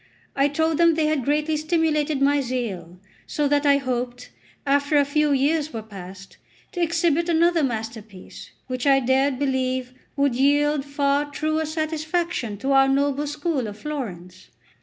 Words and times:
I 0.35 0.47
told 0.47 0.79
them 0.79 0.95
they 0.95 1.05
had 1.05 1.23
greatly 1.23 1.55
stimulated 1.57 2.23
my 2.23 2.41
zeal, 2.41 2.99
so 3.27 3.47
that 3.47 3.67
I 3.67 3.77
hoped, 3.77 4.31
after 4.65 4.97
a 4.97 5.05
few 5.05 5.31
years 5.31 5.71
were 5.73 5.83
passed, 5.83 6.37
to 6.71 6.81
exhibit 6.81 7.29
another 7.29 7.61
masterpiece, 7.61 8.49
which 8.65 8.87
I 8.87 8.99
dared 8.99 9.37
believe 9.37 9.93
would 10.15 10.33
yield 10.33 10.85
far 10.85 11.29
truer 11.29 11.67
satisfaction 11.67 12.57
to 12.61 12.71
our 12.71 12.87
noble 12.87 13.27
school 13.27 13.67
of 13.67 13.77
Florence. 13.77 14.47